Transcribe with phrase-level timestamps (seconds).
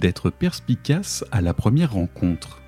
[0.00, 2.60] d'être perspicace à la première rencontre.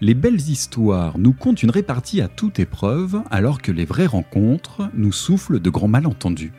[0.00, 4.90] Les belles histoires nous content une répartie à toute épreuve, alors que les vraies rencontres
[4.94, 6.52] nous soufflent de grands malentendus.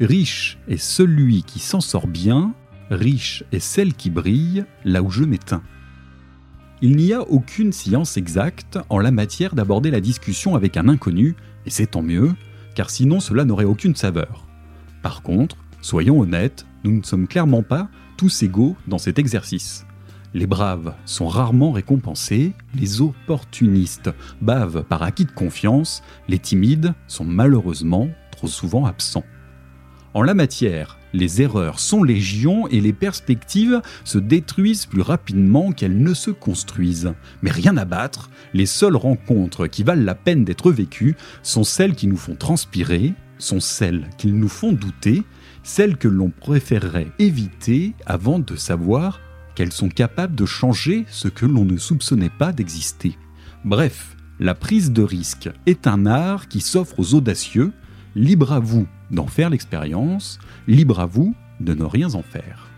[0.00, 2.54] Riche est celui qui s'en sort bien,
[2.90, 5.62] riche est celle qui brille là où je m'éteins.
[6.80, 11.36] Il n'y a aucune science exacte en la matière d'aborder la discussion avec un inconnu,
[11.66, 12.32] et c'est tant mieux,
[12.74, 14.46] car sinon cela n'aurait aucune saveur.
[15.02, 17.88] Par contre, soyons honnêtes, nous ne sommes clairement pas
[18.22, 19.84] tous égaux dans cet exercice.
[20.32, 27.24] Les braves sont rarement récompensés, les opportunistes bavent par acquis de confiance, les timides sont
[27.24, 29.24] malheureusement trop souvent absents.
[30.14, 36.00] En la matière, les erreurs sont légion et les perspectives se détruisent plus rapidement qu'elles
[36.00, 37.14] ne se construisent.
[37.42, 41.96] Mais rien à battre, les seules rencontres qui valent la peine d'être vécues sont celles
[41.96, 45.24] qui nous font transpirer, sont celles qui nous font douter,
[45.62, 49.20] celles que l'on préférerait éviter avant de savoir
[49.54, 53.16] qu'elles sont capables de changer ce que l'on ne soupçonnait pas d'exister.
[53.64, 57.72] Bref, la prise de risque est un art qui s'offre aux audacieux,
[58.16, 62.68] libre à vous d'en faire l'expérience, libre à vous de ne rien en faire.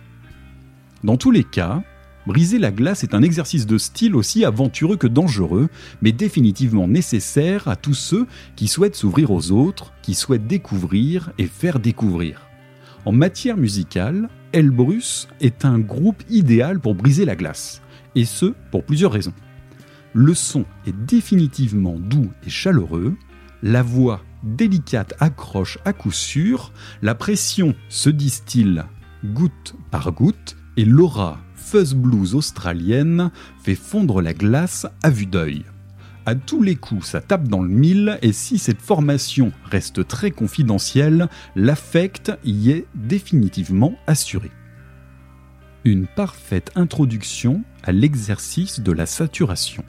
[1.04, 1.82] Dans tous les cas,
[2.26, 5.68] briser la glace est un exercice de style aussi aventureux que dangereux,
[6.02, 11.46] mais définitivement nécessaire à tous ceux qui souhaitent s'ouvrir aux autres, qui souhaitent découvrir et
[11.46, 12.40] faire découvrir.
[13.04, 17.82] En matière musicale, Elbrus est un groupe idéal pour briser la glace,
[18.14, 19.34] et ce pour plusieurs raisons.
[20.14, 23.14] Le son est définitivement doux et chaleureux,
[23.62, 26.72] la voix délicate accroche à coup sûr,
[27.02, 28.82] la pression se distille
[29.24, 33.30] goutte par goutte, et l'aura fuzz blues australienne
[33.62, 35.64] fait fondre la glace à vue d'œil.
[36.26, 40.30] À tous les coups, ça tape dans le mille, et si cette formation reste très
[40.30, 44.50] confidentielle, l'affect y est définitivement assuré.
[45.84, 49.84] Une parfaite introduction à l'exercice de la saturation.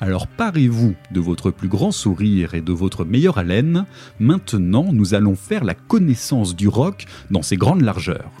[0.00, 3.86] Alors parez-vous de votre plus grand sourire et de votre meilleure haleine,
[4.18, 8.32] maintenant nous allons faire la connaissance du rock dans ses grandes largeurs.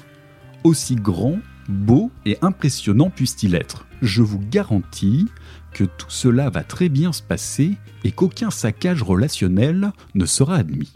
[0.64, 1.38] Aussi grand,
[1.68, 5.26] beau et impressionnant puisse-t-il être, je vous garantis
[5.84, 7.74] tout cela va très bien se passer
[8.04, 10.92] et qu'aucun saccage relationnel ne sera admis.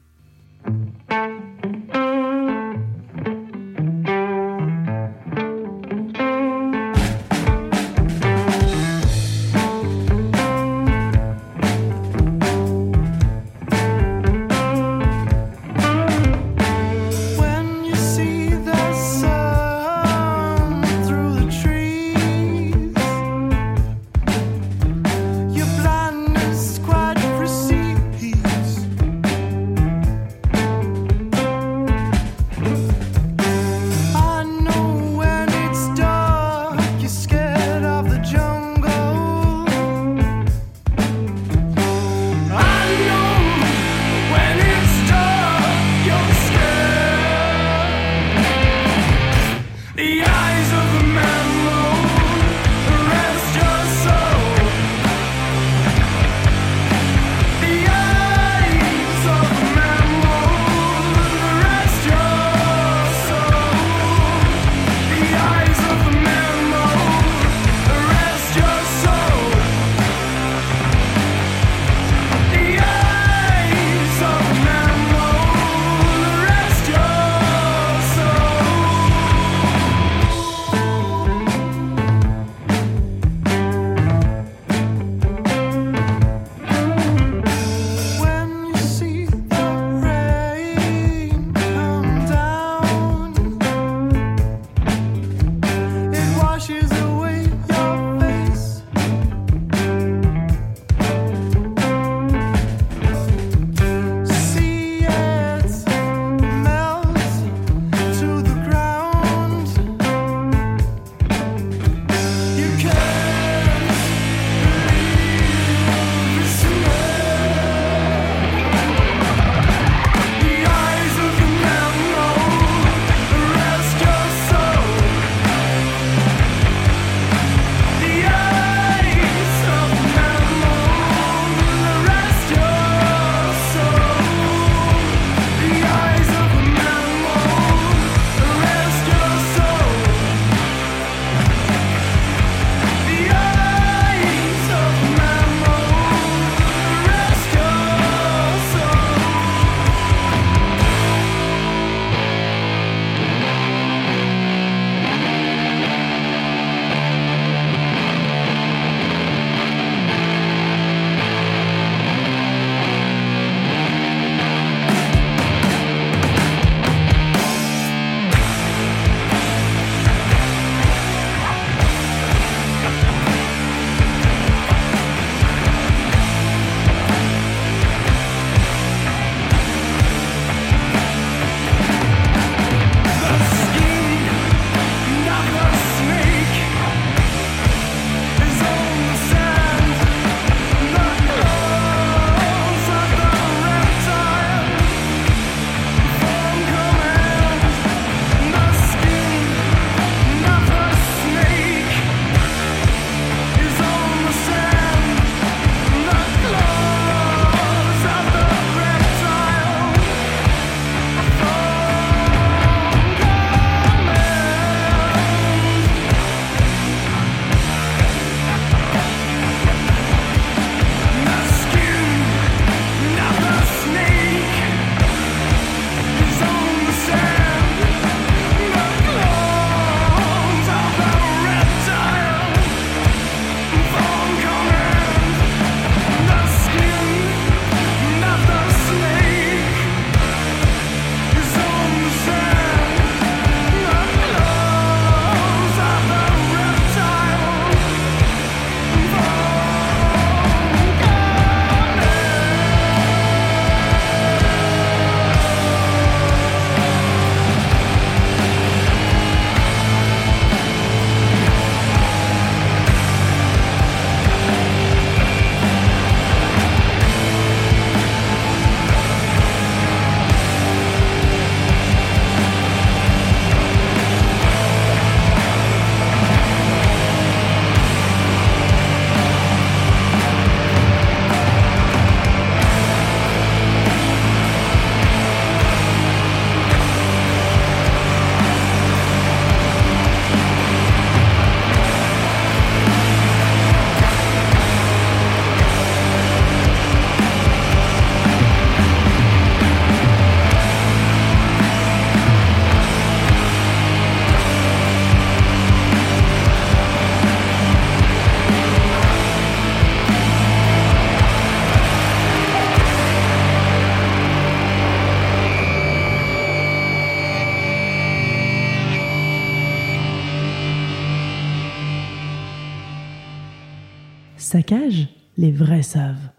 [324.43, 325.07] Saccage,
[325.37, 326.31] les vrais savent.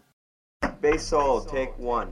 [1.50, 2.10] Take one.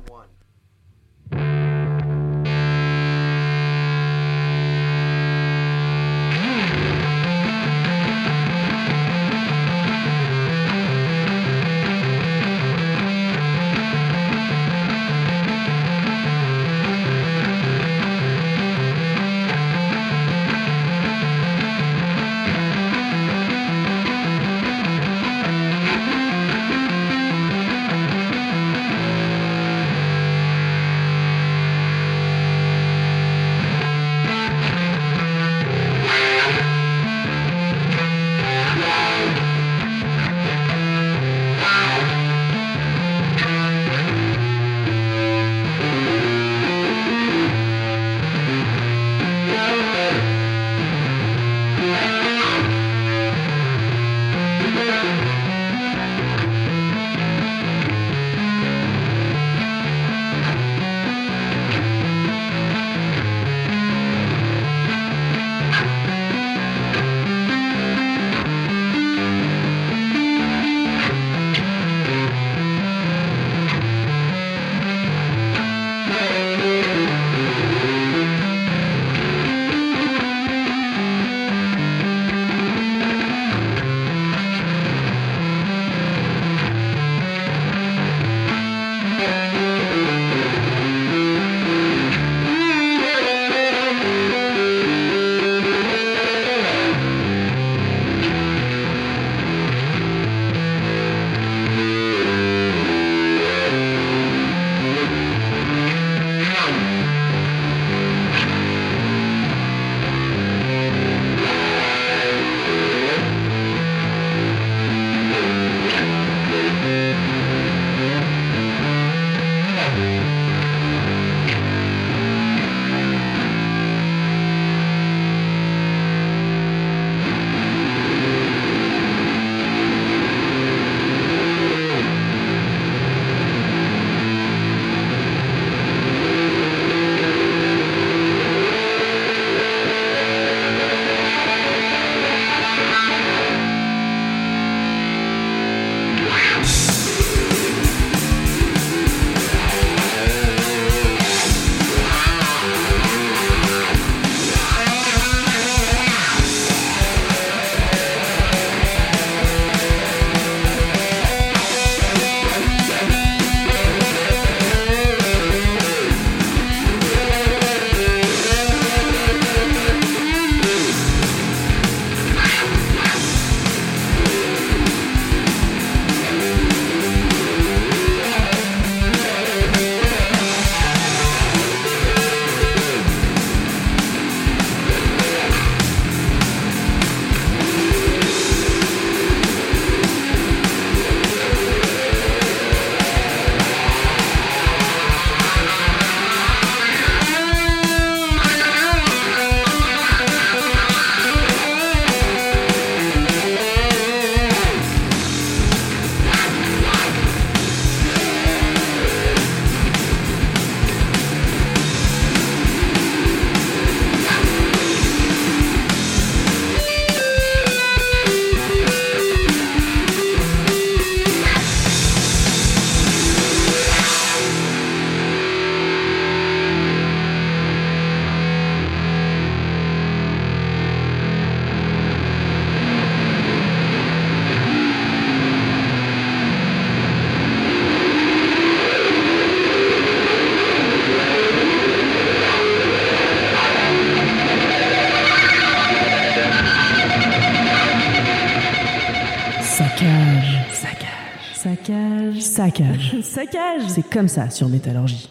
[252.61, 253.81] Saccage, saccage.
[253.87, 255.29] C'est comme ça sur Métallurgie.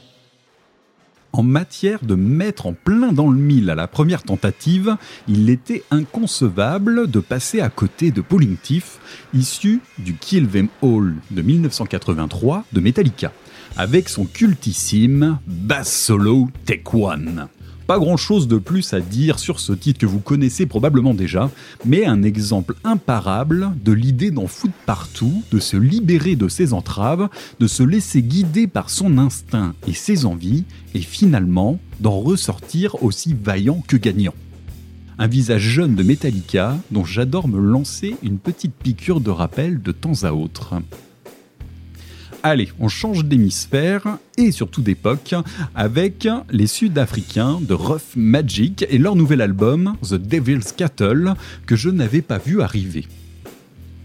[1.32, 4.96] En matière de mettre en plein dans le mille à la première tentative,
[5.28, 8.98] il était inconcevable de passer à côté de Pauline Tiff,
[9.32, 13.30] issu du Kill Them All de 1983 de Metallica,
[13.76, 17.46] avec son cultissime Bass Solo Take One.
[17.90, 21.50] Pas grand chose de plus à dire sur ce titre que vous connaissez probablement déjà,
[21.84, 27.28] mais un exemple imparable de l'idée d'en foutre partout, de se libérer de ses entraves,
[27.58, 33.34] de se laisser guider par son instinct et ses envies, et finalement d'en ressortir aussi
[33.34, 34.34] vaillant que gagnant.
[35.18, 39.90] un visage jeune de Metallica dont j'adore me lancer une petite piqûre de rappel de
[39.90, 40.76] temps à autre.
[42.42, 45.34] Allez, on change d'hémisphère et surtout d'époque
[45.74, 51.34] avec les Sud-Africains de Rough Magic et leur nouvel album The Devil's Cattle
[51.66, 53.06] que je n'avais pas vu arriver.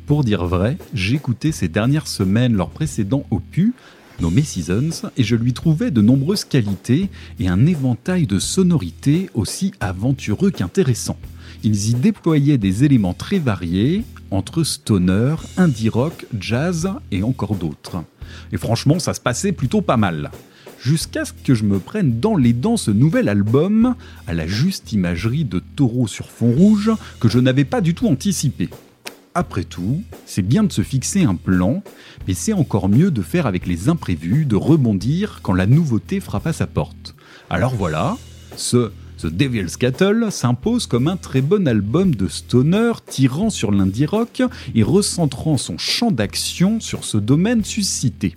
[0.06, 3.72] Pour dire vrai, j'écoutais ces dernières semaines leur précédent opus,
[4.20, 9.72] nommé Seasons, et je lui trouvais de nombreuses qualités et un éventail de sonorités aussi
[9.80, 11.18] aventureux qu'intéressants.
[11.66, 18.04] Ils y déployaient des éléments très variés, entre stoner, indie rock, jazz et encore d'autres.
[18.52, 20.30] Et franchement, ça se passait plutôt pas mal.
[20.80, 23.96] Jusqu'à ce que je me prenne dans les dents ce nouvel album,
[24.28, 28.08] à la juste imagerie de taureaux sur fond rouge que je n'avais pas du tout
[28.08, 28.70] anticipé.
[29.34, 31.82] Après tout, c'est bien de se fixer un plan,
[32.28, 36.46] mais c'est encore mieux de faire avec les imprévus, de rebondir quand la nouveauté frappe
[36.46, 37.16] à sa porte.
[37.50, 38.18] Alors voilà,
[38.56, 38.92] ce
[39.26, 44.44] The Devil's Cattle s'impose comme un très bon album de stoner tirant sur l'indie rock
[44.76, 48.36] et recentrant son champ d'action sur ce domaine suscité.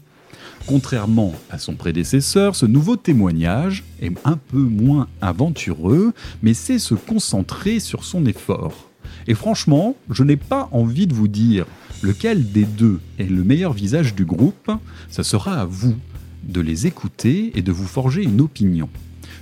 [0.66, 6.94] Contrairement à son prédécesseur, ce nouveau témoignage est un peu moins aventureux, mais sait se
[6.94, 8.88] concentrer sur son effort.
[9.26, 11.66] Et franchement, je n'ai pas envie de vous dire
[12.00, 14.70] lequel des deux est le meilleur visage du groupe,
[15.10, 15.96] ça sera à vous
[16.44, 18.88] de les écouter et de vous forger une opinion.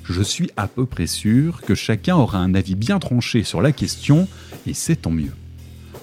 [0.08, 3.72] Je suis à peu près sûr que chacun aura un avis bien tranché sur la
[3.72, 4.28] question,
[4.66, 5.32] et c'est tant mieux.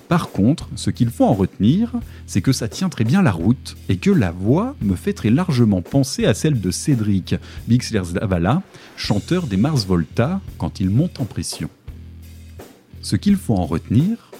[0.10, 1.93] Par contre, ce qu'il faut en retenir,
[2.27, 5.29] c'est que ça tient très bien la route et que la voix me fait très
[5.29, 7.36] largement penser à celle de Cédric
[7.69, 8.62] Bixler-Zavala,
[8.98, 11.69] chanteur des Mars Volta, quand il monte en pression.
[13.01, 14.31] Ce qu'il faut en retenir,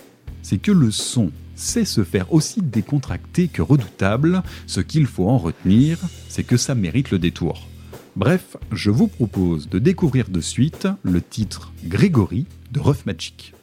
[0.42, 4.44] c'est que le son sait se faire aussi décontracté que redoutable.
[4.68, 7.68] Ce qu'il faut en retenir, c'est que ça mérite le détour.
[8.16, 13.56] Bref, je vous propose de découvrir de suite le titre Grégory de Rough Magic.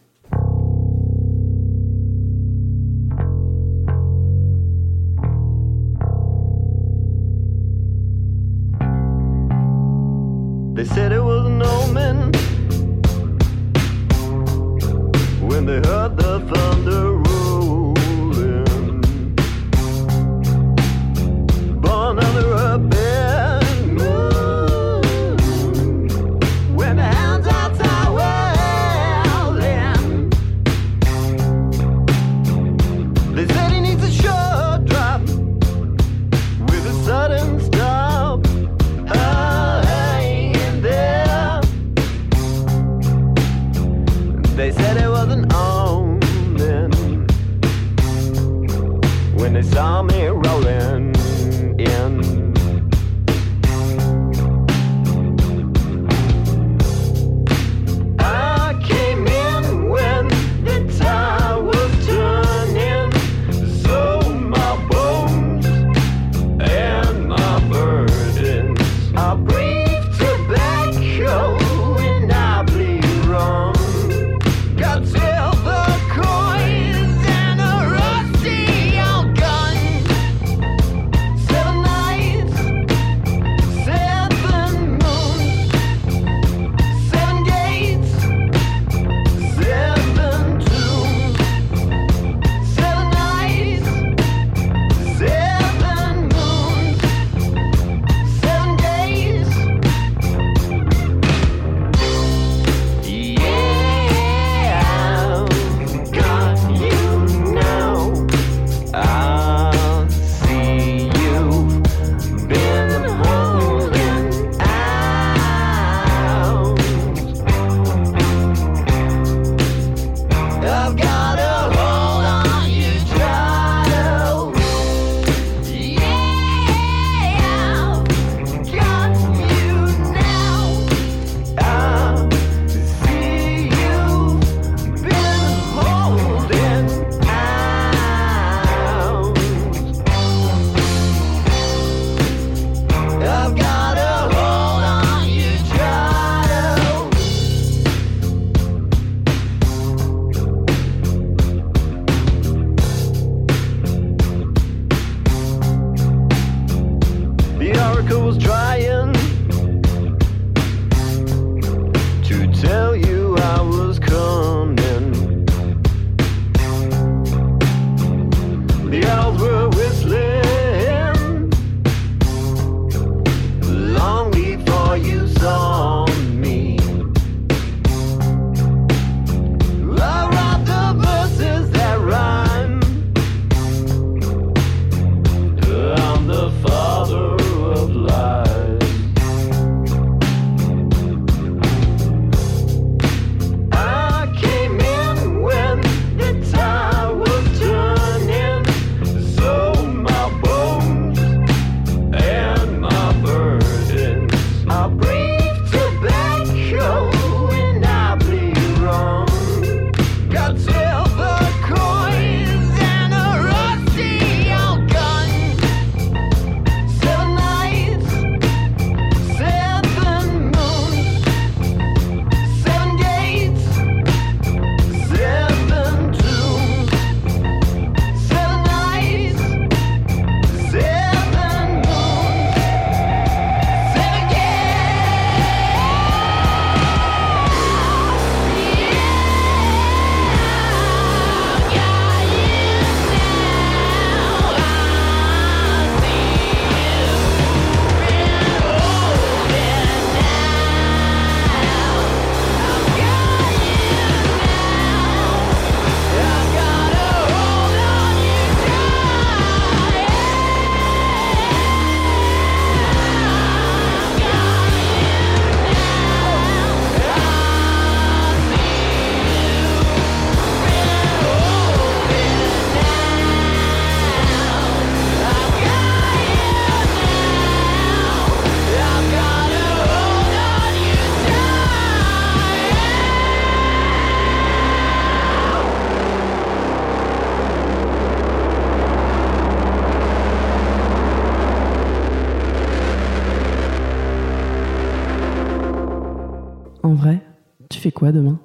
[298.01, 298.40] Quoi demain?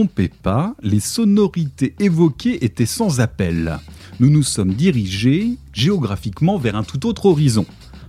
[0.00, 3.78] Trompez pas, les sonorités évoquées étaient sans appel.
[4.18, 7.66] Nous nous sommes dirigés géographiquement vers un tout autre horizon,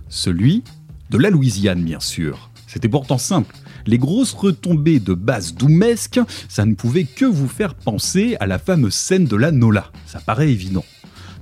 [0.08, 0.64] celui
[1.10, 2.48] de la Louisiane bien sûr.
[2.66, 3.54] C'était pourtant simple.
[3.84, 8.58] Les grosses retombées de basse doumesque, ça ne pouvait que vous faire penser à la
[8.58, 9.92] fameuse scène de la Nola.
[10.06, 10.86] Ça paraît évident.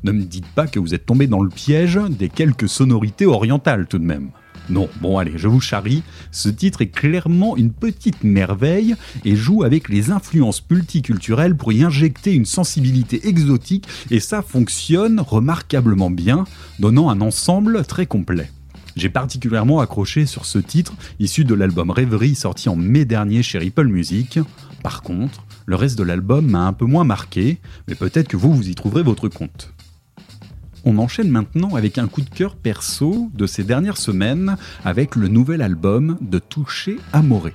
[0.02, 3.86] Ne me dites pas que vous êtes tombé dans le piège des quelques sonorités orientales
[3.86, 4.30] tout de même.
[4.70, 9.64] Non, bon allez, je vous charrie, ce titre est clairement une petite merveille et joue
[9.64, 16.44] avec les influences multiculturelles pour y injecter une sensibilité exotique et ça fonctionne remarquablement bien,
[16.78, 18.48] donnant un ensemble très complet.
[18.94, 23.58] J'ai particulièrement accroché sur ce titre issu de l'album Rêverie sorti en mai dernier chez
[23.58, 24.38] Ripple Music.
[24.84, 28.54] Par contre, le reste de l'album m'a un peu moins marqué, mais peut-être que vous,
[28.54, 29.72] vous y trouverez votre compte.
[30.84, 35.28] On enchaîne maintenant avec un coup de cœur perso de ces dernières semaines avec le
[35.28, 37.52] nouvel album de Touché Amoré.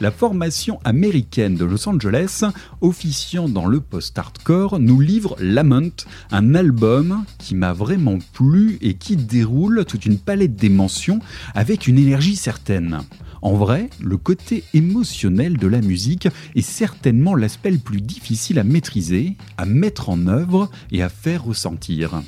[0.00, 2.44] La formation américaine de Los Angeles,
[2.80, 9.16] officiant dans le post-hardcore, nous livre Lament, un album qui m'a vraiment plu et qui
[9.16, 11.20] déroule toute une palette d'émotions
[11.54, 13.00] avec une énergie certaine.
[13.42, 18.64] En vrai, le côté émotionnel de la musique est certainement l'aspect le plus difficile à
[18.64, 22.22] maîtriser, à mettre en œuvre et à faire ressentir.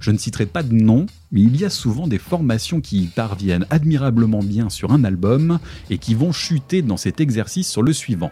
[0.00, 3.06] Je ne citerai pas de nom, mais il y a souvent des formations qui y
[3.06, 5.58] parviennent admirablement bien sur un album
[5.90, 8.30] et qui vont chuter dans cet exercice sur le suivant.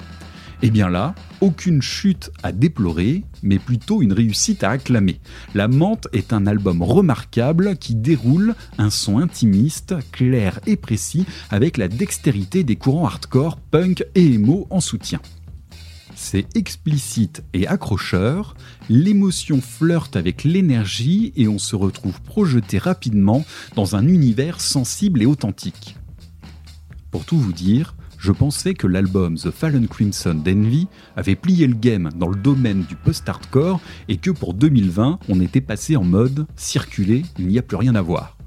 [0.63, 5.21] Et bien là, aucune chute à déplorer, mais plutôt une réussite à acclamer.
[5.55, 11.77] La Mente est un album remarquable qui déroule un son intimiste, clair et précis, avec
[11.77, 15.21] la dextérité des courants hardcore, punk et emo en soutien.
[16.15, 18.55] C'est explicite et accrocheur,
[18.89, 25.27] l'émotion flirte avec l'énergie et on se retrouve projeté rapidement dans un univers sensible et
[25.27, 25.97] authentique.
[27.11, 31.75] Pour tout vous dire, je pensais que l'album The Fallen Crimson d'Envy avait plié le
[31.75, 36.47] game dans le domaine du post-hardcore et que pour 2020, on était passé en mode
[36.57, 38.39] circuler, il n'y a plus rien à voir.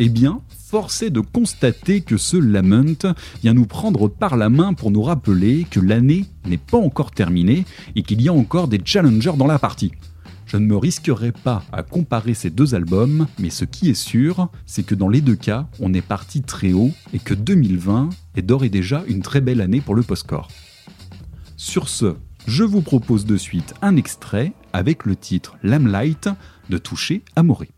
[0.00, 4.74] Eh bien, force est de constater que ce Lament vient nous prendre par la main
[4.74, 8.80] pour nous rappeler que l'année n'est pas encore terminée et qu'il y a encore des
[8.84, 9.92] challengers dans la partie.
[10.54, 14.50] Je ne me risquerai pas à comparer ces deux albums, mais ce qui est sûr,
[14.66, 18.42] c'est que dans les deux cas, on est parti très haut et que 2020 est
[18.42, 20.46] d'ores et déjà une très belle année pour le postcore.
[21.56, 22.14] Sur ce,
[22.46, 26.28] je vous propose de suite un extrait avec le titre Lamlight
[26.70, 27.73] de Toucher Amoré.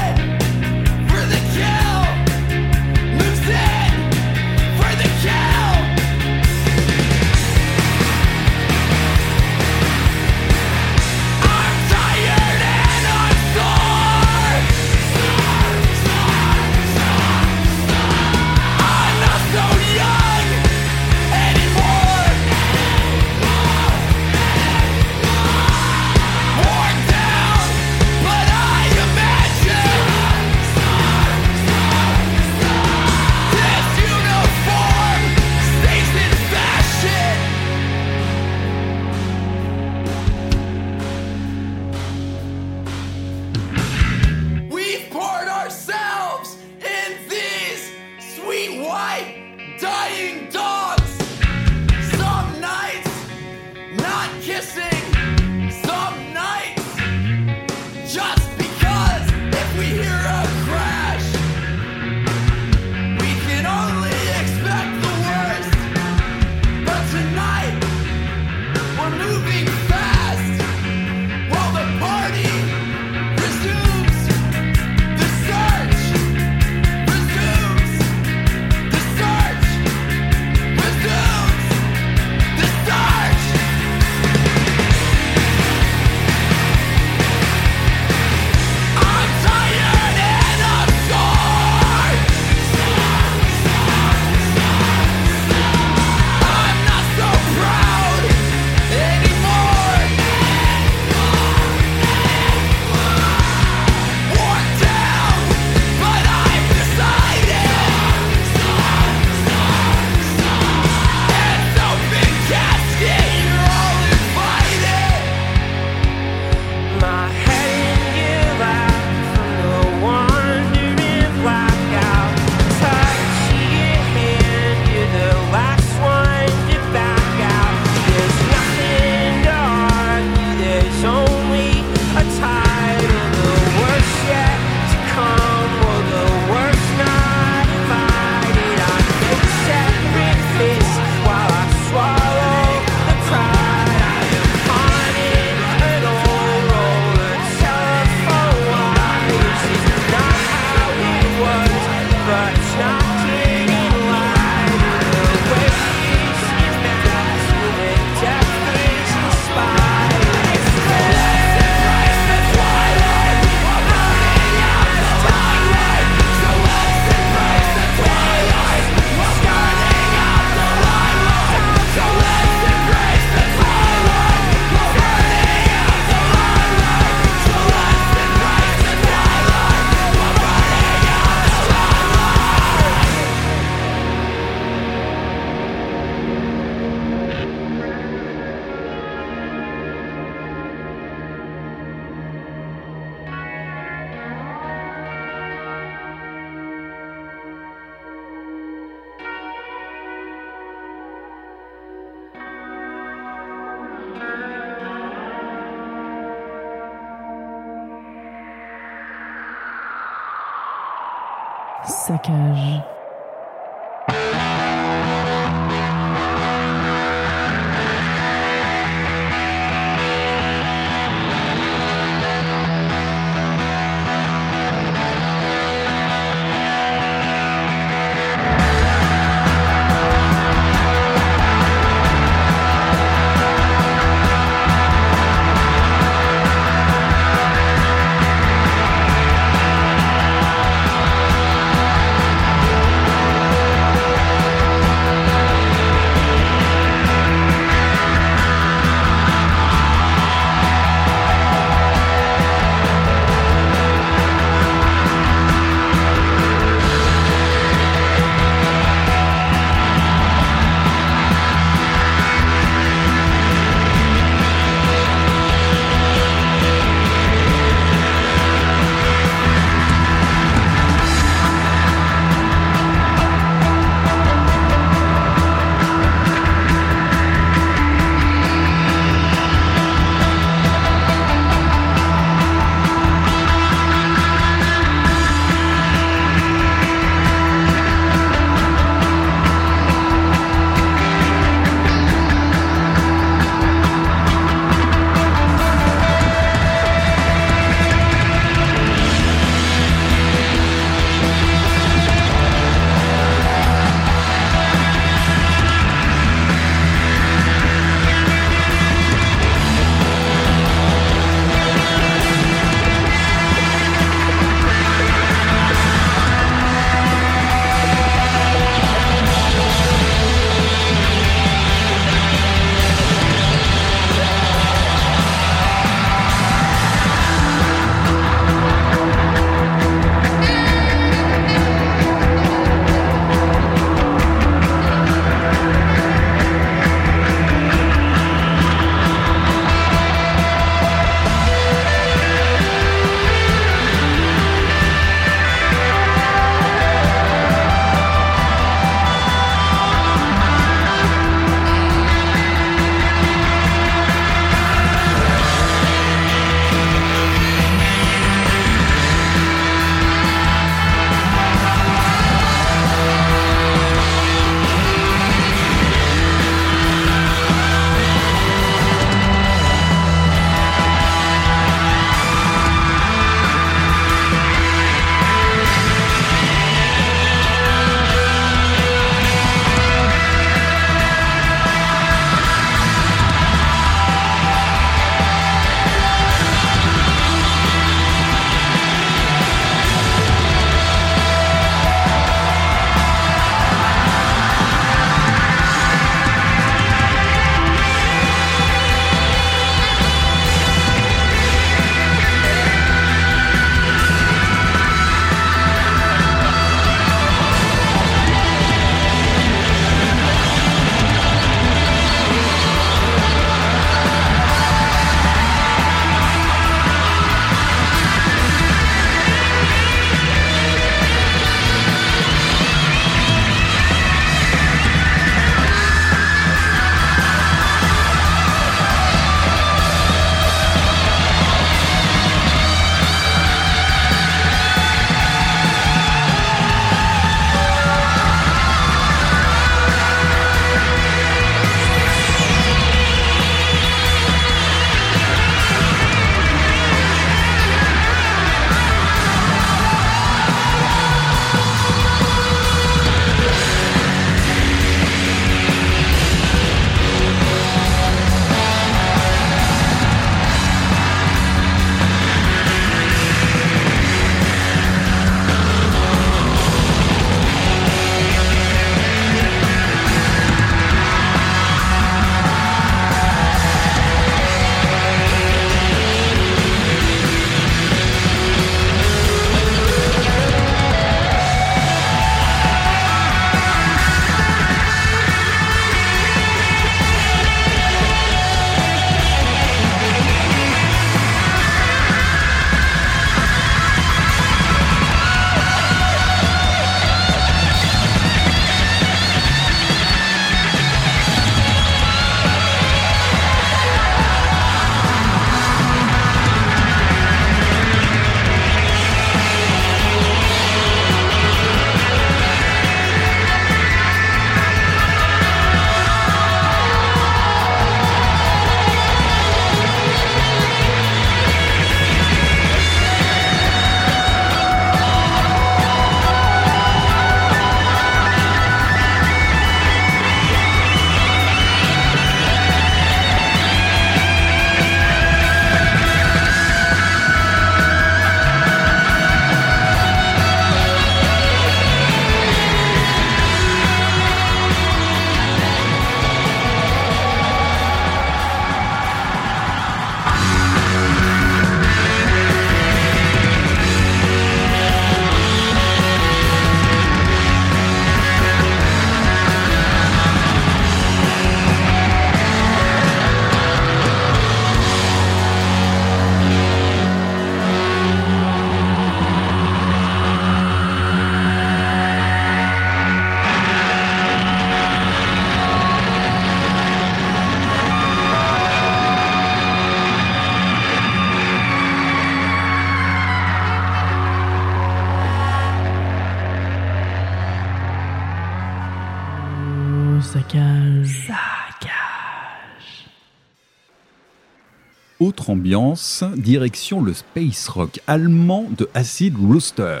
[595.48, 600.00] Ambiance, direction le space rock allemand de Acid Rooster.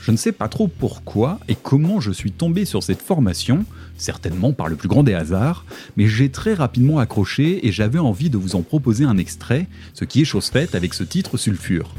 [0.00, 3.64] Je ne sais pas trop pourquoi et comment je suis tombé sur cette formation,
[3.96, 5.64] certainement par le plus grand des hasards,
[5.96, 10.04] mais j'ai très rapidement accroché et j'avais envie de vous en proposer un extrait, ce
[10.04, 11.94] qui est chose faite avec ce titre sulfure.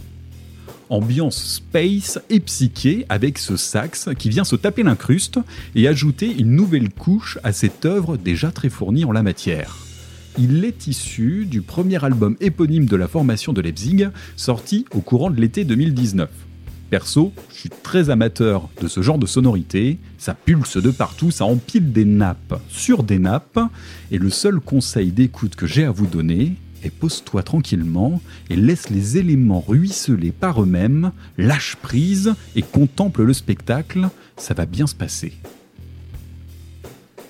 [0.89, 5.39] Ambiance space et psyché avec ce sax qui vient se taper l'incruste
[5.76, 9.82] et ajouter une nouvelle couche à cette œuvre déjà très fournie en la matière.
[10.39, 15.29] Il est issu du premier album éponyme de la formation de Leipzig, sorti au courant
[15.29, 16.27] de l'été 2019.
[16.89, 21.45] Perso, je suis très amateur de ce genre de sonorité, ça pulse de partout, ça
[21.45, 23.59] empile des nappes sur des nappes,
[24.09, 28.19] et le seul conseil d'écoute que j'ai à vous donner est pose-toi tranquillement
[28.49, 34.65] et laisse les éléments ruisseler par eux-mêmes, lâche prise et contemple le spectacle, ça va
[34.65, 35.34] bien se passer.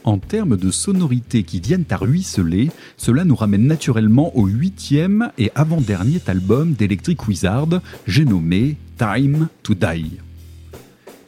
[0.05, 5.49] En termes de sonorités qui viennent à ruisseler, cela nous ramène naturellement au huitième et
[5.55, 10.17] avant-dernier album d'Electric Wizard, j'ai nommé Time to Die.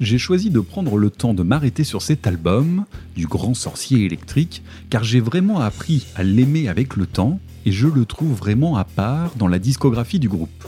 [0.01, 2.83] J'ai choisi de prendre le temps de m'arrêter sur cet album,
[3.15, 7.87] du grand sorcier électrique, car j'ai vraiment appris à l'aimer avec le temps, et je
[7.87, 10.65] le trouve vraiment à part dans la discographie du groupe.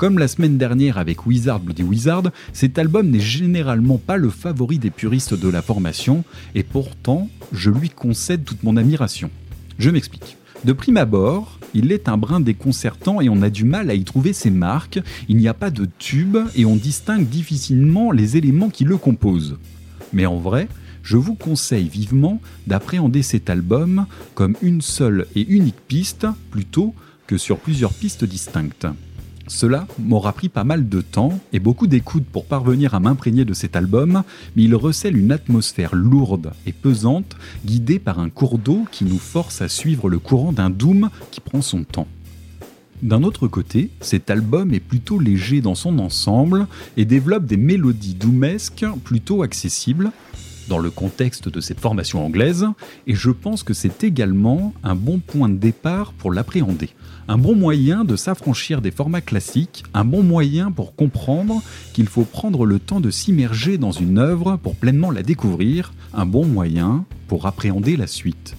[0.00, 4.78] Comme la semaine dernière avec Wizard Bloody Wizard, cet album n'est généralement pas le favori
[4.78, 6.24] des puristes de la formation,
[6.54, 9.30] et pourtant, je lui concède toute mon admiration.
[9.78, 10.38] Je m'explique.
[10.64, 14.02] De prime abord, il est un brin déconcertant et on a du mal à y
[14.04, 18.70] trouver ses marques, il n'y a pas de tube et on distingue difficilement les éléments
[18.70, 19.58] qui le composent.
[20.14, 20.68] Mais en vrai,
[21.02, 26.94] je vous conseille vivement d'appréhender cet album comme une seule et unique piste plutôt
[27.26, 28.86] que sur plusieurs pistes distinctes.
[29.50, 33.52] Cela m'aura pris pas mal de temps et beaucoup d'écoute pour parvenir à m'imprégner de
[33.52, 34.22] cet album,
[34.54, 37.36] mais il recèle une atmosphère lourde et pesante,
[37.66, 41.40] guidée par un cours d'eau qui nous force à suivre le courant d'un doom qui
[41.40, 42.06] prend son temps.
[43.02, 48.14] D'un autre côté, cet album est plutôt léger dans son ensemble et développe des mélodies
[48.14, 50.12] doomesques plutôt accessibles,
[50.68, 52.66] dans le contexte de cette formation anglaise,
[53.08, 56.90] et je pense que c'est également un bon point de départ pour l'appréhender.
[57.30, 61.62] Un bon moyen de s'affranchir des formats classiques, un bon moyen pour comprendre
[61.92, 66.26] qu'il faut prendre le temps de s'immerger dans une œuvre pour pleinement la découvrir, un
[66.26, 68.56] bon moyen pour appréhender la suite.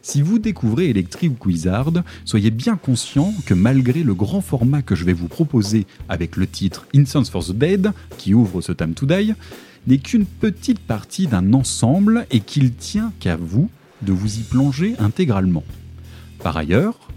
[0.00, 5.04] Si vous découvrez Electric Wizard, soyez bien conscient que malgré le grand format que je
[5.04, 9.06] vais vous proposer avec le titre Incense for the Dead, qui ouvre ce Time to
[9.06, 9.34] Die,
[9.88, 13.68] n'est qu'une petite partie d'un ensemble et qu'il tient qu'à vous
[14.02, 15.64] de vous y plonger intégralement.
[16.44, 17.08] Par ailleurs,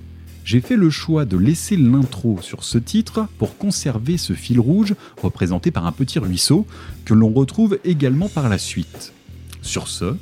[0.45, 4.93] j'ai fait le choix de laisser l'intro sur ce titre pour conserver ce fil rouge
[5.21, 6.67] représenté par un petit ruisseau
[7.03, 9.11] que l'on retrouve également par la suite.
[9.63, 10.15] Sur ce,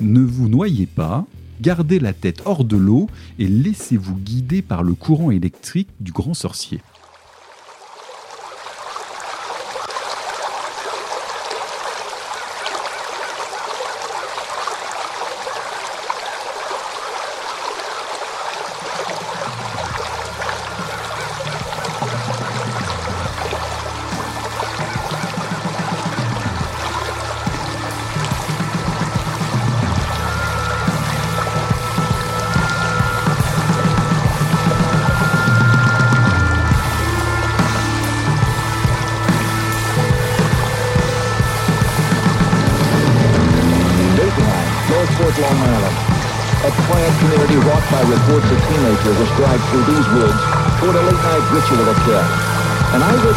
[0.00, 1.26] ne vous noyez pas,
[1.60, 3.08] gardez la tête hors de l'eau
[3.38, 6.80] et laissez-vous guider par le courant électrique du grand sorcier.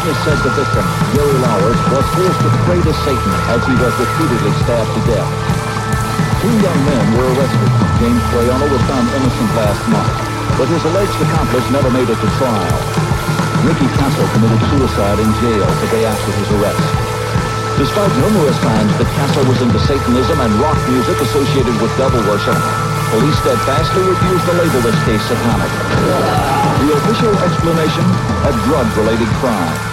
[0.02, 3.74] An eyewitness said the victim, Gary Lowers, was forced to pray to Satan as he
[3.78, 5.30] was repeatedly stabbed to death.
[6.42, 7.70] Two young men were arrested.
[8.02, 10.10] James Troiano was found innocent last month,
[10.58, 12.78] but his alleged accomplice never made it to trial.
[13.62, 16.82] Ricky Castle committed suicide in jail the day after his arrest.
[17.78, 22.58] Despite numerous times that Castle was into Satanism and rock music associated with devil worship,
[23.14, 25.70] police steadfastly refused to label this case satanic.
[26.82, 28.06] The official explanation,
[28.42, 29.91] a drug-related crime.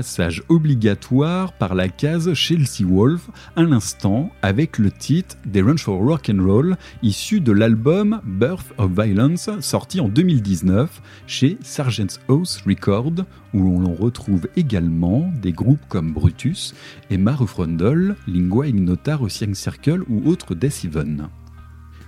[0.00, 6.02] Passage obligatoire par la case Chelsea Wolf à l'instant avec le titre Des Run for
[6.02, 12.62] Rock and Roll issu de l'album Birth of Violence sorti en 2019 chez Sargent's House
[12.66, 13.12] Record
[13.52, 16.74] où l'on retrouve également des groupes comme Brutus,
[17.10, 21.28] Emma Rufrundle, Lingua Ignota Ocean Circle ou autres Death Even.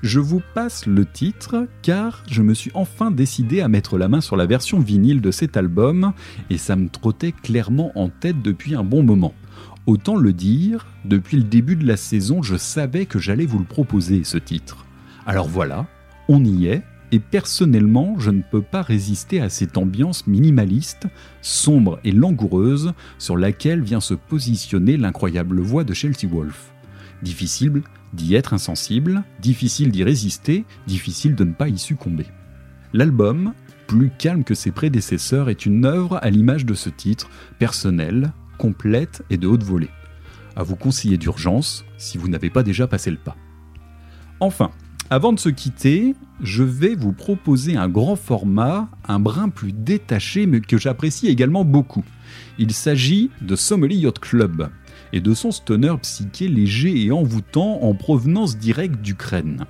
[0.02, 4.20] Je vous passe le titre car je me suis enfin décidé à mettre la main
[4.20, 6.12] sur la version vinyle de cet album
[6.50, 9.32] et ça me trottait clairement en tête depuis un bon moment.
[9.86, 13.64] Autant le dire, depuis le début de la saison, je savais que j'allais vous le
[13.64, 14.86] proposer ce titre.
[15.24, 15.86] Alors voilà,
[16.28, 16.82] on y est,
[17.12, 21.06] et personnellement, je ne peux pas résister à cette ambiance minimaliste,
[21.42, 26.71] sombre et langoureuse sur laquelle vient se positionner l'incroyable voix de Chelsea Wolf.
[27.22, 32.26] Difficile d'y être insensible, difficile d'y résister, difficile de ne pas y succomber.
[32.92, 33.54] L'album,
[33.86, 39.24] plus calme que ses prédécesseurs, est une œuvre à l'image de ce titre, personnelle, complète
[39.30, 39.90] et de haute volée.
[40.56, 43.36] À vous conseiller d'urgence si vous n'avez pas déjà passé le pas.
[44.40, 44.70] Enfin,
[45.08, 50.46] avant de se quitter, je vais vous proposer un grand format, un brin plus détaché,
[50.46, 52.04] mais que j'apprécie également beaucoup.
[52.58, 54.70] Il s'agit de Somali Yacht Club
[55.12, 59.66] et de son stoner psyché léger et envoûtant en provenance directe d'Ukraine.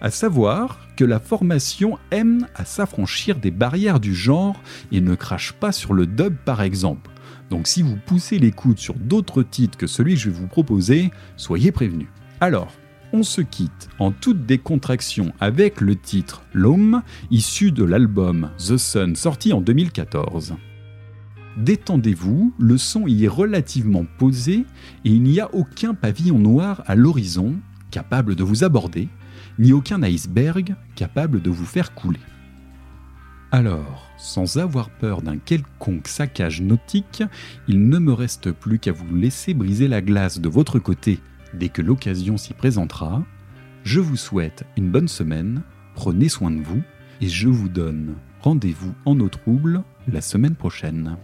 [0.00, 4.60] À savoir que la formation aime à s'affranchir des barrières du genre
[4.92, 7.10] et ne crache pas sur le dub par exemple.
[7.50, 10.46] Donc si vous poussez les coudes sur d'autres titres que celui que je vais vous
[10.46, 12.08] proposer, soyez prévenus.
[12.40, 12.72] Alors,
[13.12, 19.14] on se quitte en toute décontraction avec le titre L'Homme, issu de l'album The Sun
[19.14, 20.56] sorti en 2014.
[21.56, 24.66] Détendez-vous, le son y est relativement posé
[25.04, 27.54] et il n'y a aucun pavillon noir à l'horizon
[27.90, 29.08] capable de vous aborder,
[29.58, 32.18] ni aucun iceberg capable de vous faire couler.
[33.52, 37.22] Alors, sans avoir peur d'un quelconque saccage nautique,
[37.68, 41.20] il ne me reste plus qu'à vous laisser briser la glace de votre côté
[41.52, 43.24] dès que l'occasion s'y présentera.
[43.84, 45.62] Je vous souhaite une bonne semaine,
[45.94, 46.82] prenez soin de vous,
[47.20, 51.16] et je vous donne rendez-vous en eau trouble la semaine prochaine.